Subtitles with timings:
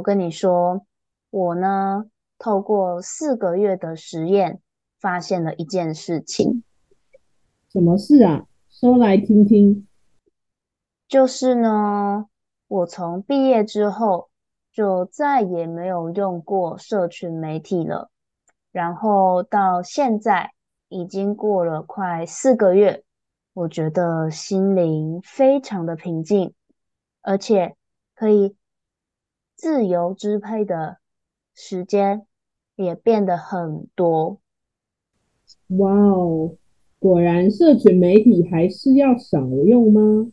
[0.00, 0.86] 我跟你说，
[1.28, 2.06] 我呢，
[2.38, 4.62] 透过四个月的实验，
[4.98, 6.64] 发现了一件事情，
[7.70, 8.46] 什么事啊？
[8.70, 9.86] 说来听听。
[11.06, 12.28] 就是呢，
[12.66, 14.30] 我从毕业之后
[14.72, 18.10] 就再也没有用过社群媒体了，
[18.72, 20.52] 然后到现在
[20.88, 23.04] 已经过了快四个月，
[23.52, 26.54] 我觉得心灵非常的平静，
[27.20, 27.76] 而且
[28.14, 28.56] 可以
[29.60, 30.96] 自由支配的
[31.54, 32.26] 时间
[32.76, 34.40] 也变得很多。
[35.76, 36.56] 哇哦，
[36.98, 40.30] 果然社群媒体还是要少用吗？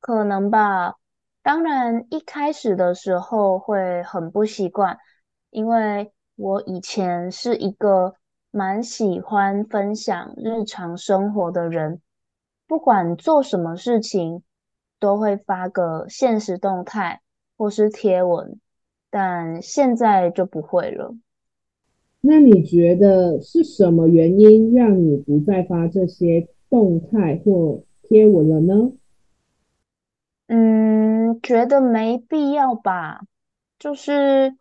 [0.00, 0.94] 可能吧，
[1.42, 4.98] 当然一开始的时候会很不习惯，
[5.50, 8.14] 因为我以前是一个
[8.50, 12.00] 蛮喜欢分享日常生活的人，
[12.66, 14.42] 不管做什么事情
[14.98, 17.20] 都会发个现实动态
[17.56, 18.58] 或是贴文，
[19.10, 21.14] 但现在就不会了。
[22.20, 28.92] 那你觉得是什么原因让你不再发这些动态或贴文了呢？
[30.48, 33.20] 嗯，觉得没必要吧。
[33.78, 34.56] 就是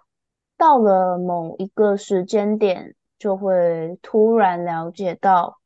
[0.57, 5.59] 到了某一个时间点，就会突然了解到，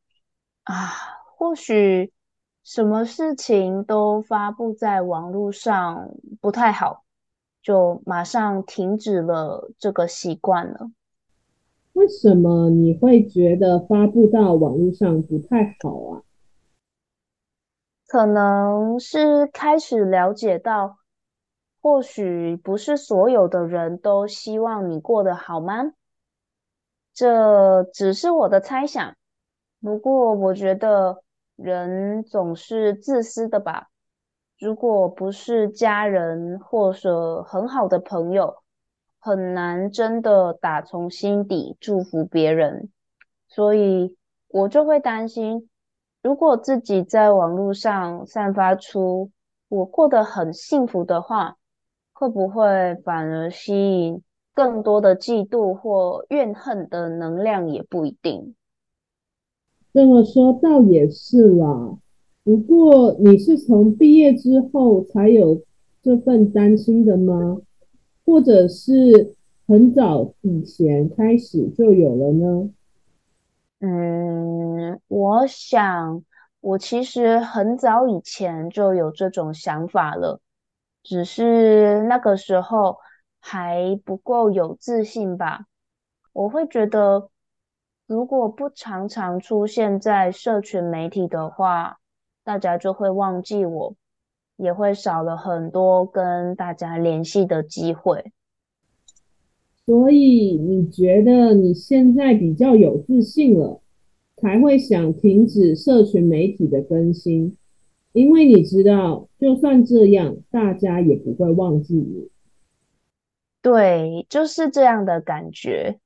[0.63, 0.89] 啊，
[1.35, 2.13] 或许
[2.63, 7.03] 什么事情都发布在网络上不太好，
[7.62, 10.92] 就马上停止了这个习惯了。
[11.94, 16.24] 为什么你会觉得发布到网络上不太好啊？
[18.08, 20.98] 可能是开始了解到，
[21.81, 25.94] 或许不是所有的人都希望你过得好吗？
[27.14, 29.16] 这只是我的猜想。
[29.81, 31.22] 不过我觉得
[31.56, 33.90] 人总是自私的吧。
[34.59, 38.58] 如果不是家人或者很好的朋友，
[39.18, 42.90] 很难真的打从心底祝福别人。
[43.48, 44.18] 所以
[44.50, 45.69] 我就会担心。
[46.22, 49.31] 如果自己在网络上散发出
[49.69, 51.56] 我过得很幸福的话，
[52.12, 54.22] 会不会反而吸引
[54.53, 57.69] 更多的嫉妒或怨恨的能量？
[57.69, 58.56] 也不一定。
[59.94, 61.98] 这么说倒也是啦。
[62.50, 65.62] 不过你是从毕业之后才有
[66.02, 67.58] 这份担心的吗？
[68.26, 69.36] 或者是
[69.68, 72.72] 很早以前开始就有了呢？
[73.82, 76.24] 嗯，我想
[76.60, 80.42] 我其实很早以前就有这种想法了，
[81.04, 82.98] 只是那个时候
[83.40, 85.66] 还不够有自信吧。
[86.34, 87.30] 我会觉得，
[88.08, 91.99] 如果不常常出现在社群媒体的话，
[92.50, 93.96] 大家就会忘记我，
[94.58, 98.32] 也会少了很多跟大家联系的机会。
[99.86, 103.80] 所以你觉得你现在比较有自信了，
[104.38, 107.56] 才会想停止社群媒体的更新，
[108.13, 112.31] 因为你知道，就算这样，大家也不会忘记你。
[113.62, 116.00] 对，就是这样的感觉，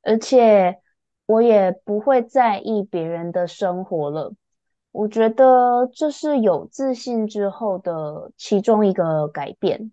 [0.00, 0.78] 而且
[1.26, 4.32] 我也不会在意别人的生活了。
[4.92, 9.92] 我觉得这是有自信之后的其中一个改变。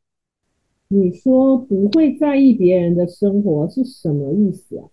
[0.88, 4.88] 你说不会在意别人的生活是什么意思啊？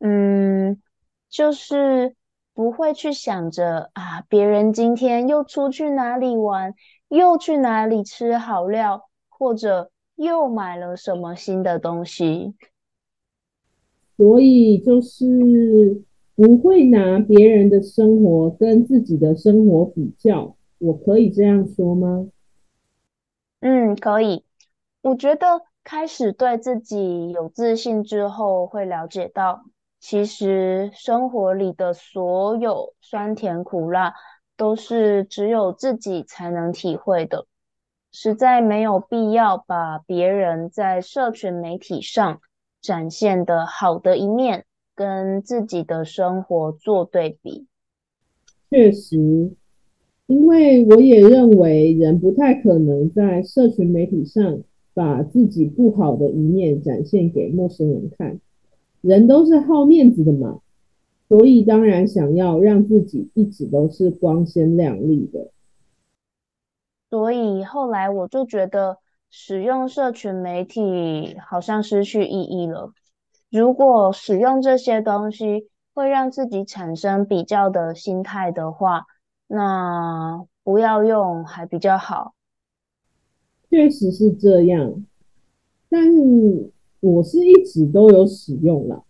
[0.00, 0.82] 嗯，
[1.30, 2.14] 就是
[2.52, 6.74] 不会去想着啊，别人今天又出去哪里玩，
[7.08, 12.54] 又去哪里吃好料，或者又买了什么新的东西。
[14.16, 16.04] 所以就是
[16.36, 22.26] 不会拿别人的生活跟自己的生活比较，我可以这样说吗？
[23.60, 24.44] 嗯，可以。
[25.00, 29.64] 我觉得开始对自己有自信之后，会了解到，
[30.00, 34.14] 其实生活里的所有酸甜苦辣，
[34.56, 37.46] 都是只有自己才能体会的，
[38.10, 42.40] 实在没有必要把别人在社群媒体上
[42.80, 44.64] 展现的好的一面，
[44.94, 47.66] 跟自己的生活做对比。
[48.70, 49.16] 确实，
[50.26, 54.60] 因为我也认为人不太可能在社群媒体上
[54.92, 58.40] 把自己不好的一面展现给陌生人看。
[59.00, 60.60] 人都是好面子的嘛，
[61.28, 65.50] 所以当然想要让自己一直都是光鲜亮丽的。
[67.10, 68.98] 所以后来我就觉得，
[69.30, 72.92] 使用社群媒体好像失去意义了。
[73.56, 79.04] 如果使用这些东西，会让自己产生比较的心态的话，
[79.46, 82.34] 那不要用还比较好。
[83.70, 85.04] 确实是这样，
[85.88, 86.02] 但
[86.98, 89.04] 我是一直都有使用啦，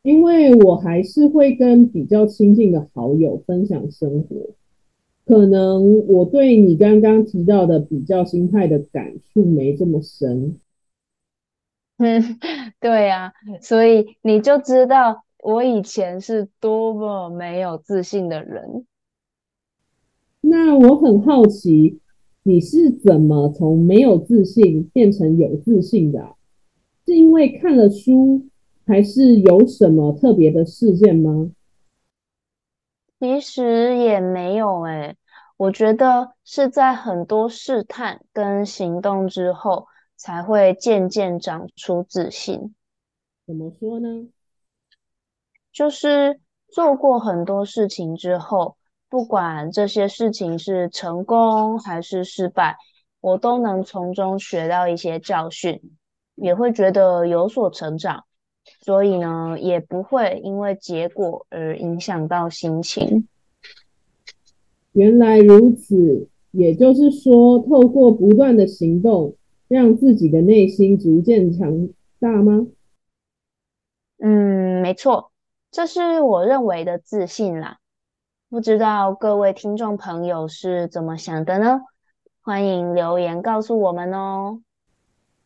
[0.00, 4.34] 因为我还是会跟比较亲近的好友分享生活。
[5.26, 10.56] 可能我对你刚刚提到的比较心态的感触没这么深。
[12.38, 12.38] 嗯，
[12.80, 15.22] 对呀，所以你就知道。
[15.44, 18.86] 我以前是多么没有自信的人。
[20.40, 22.00] 那我很好奇，
[22.44, 26.34] 你是怎么从没有自信变成有自信的？
[27.06, 28.46] 是因为看了书，
[28.86, 31.50] 还是有什么特别的事件吗？
[33.20, 35.16] 其实也没有诶，
[35.58, 42.74] 我觉得是在很多试探跟行动之后，才会渐渐长出自信。
[43.46, 44.28] 怎么说呢？
[45.72, 48.76] 就是做过很多事情之后，
[49.08, 52.76] 不管这些事情是成功还是失败，
[53.20, 55.80] 我都能从中学到一些教训，
[56.36, 58.24] 也会觉得有所成长，
[58.80, 63.28] 所以呢，也不会因为结果而影响到心情。
[64.92, 69.34] 原来如此，也就是说，透过不断的行动，
[69.68, 71.88] 让自己的内心逐渐强
[72.18, 72.66] 大吗？
[74.18, 75.30] 嗯，没错。
[75.70, 77.78] 这是我认为的自信啦，
[78.48, 81.80] 不知道各位听众朋友是怎么想的呢？
[82.42, 84.60] 欢迎留言告诉我们哦。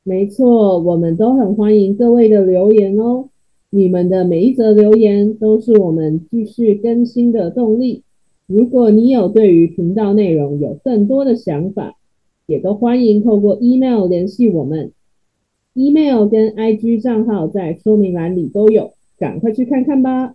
[0.03, 3.29] 没错，我们都很欢迎各位的留言哦。
[3.71, 8.05] 你们的每一则留言都是我们继续更新的动力。
[8.47, 11.97] 如果你有对于频道内容有更多的想法，
[12.49, 14.93] 也都欢迎透过 email 联系我们。
[15.75, 18.95] email 跟 IG 账号在说明栏里都有。
[19.19, 20.35] 赶快去看看吧。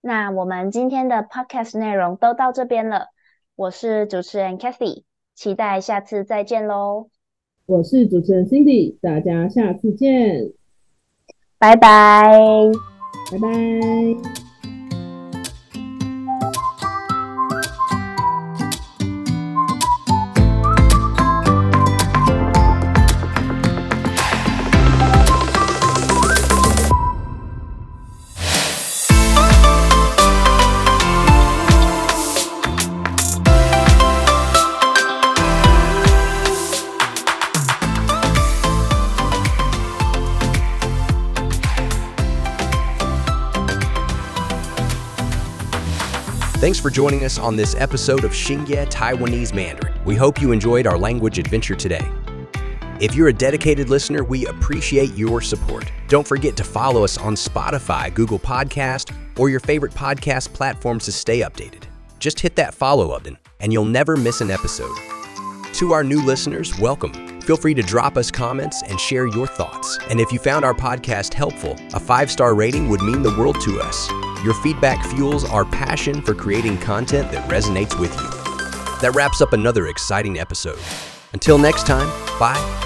[0.00, 3.08] 那我们今天的 podcast 内容都到这边了。
[3.54, 5.02] 我是主持人 Kathy，
[5.34, 7.10] 期待下次再见喽。
[7.66, 10.50] 我是主持人 Cindy，大家下次见，
[11.58, 12.32] 拜拜，
[13.30, 14.45] 拜拜。
[46.58, 49.92] Thanks for joining us on this episode of Xingye Taiwanese Mandarin.
[50.06, 52.00] We hope you enjoyed our language adventure today.
[52.98, 55.92] If you're a dedicated listener, we appreciate your support.
[56.08, 61.12] Don't forget to follow us on Spotify, Google Podcast, or your favorite podcast platforms to
[61.12, 61.82] stay updated.
[62.20, 64.96] Just hit that follow button, and you'll never miss an episode.
[65.74, 67.12] To our new listeners, welcome.
[67.42, 69.98] Feel free to drop us comments and share your thoughts.
[70.08, 73.60] And if you found our podcast helpful, a five star rating would mean the world
[73.60, 74.08] to us.
[74.44, 78.30] Your feedback fuels our passion for creating content that resonates with you.
[79.00, 80.78] That wraps up another exciting episode.
[81.32, 82.85] Until next time, bye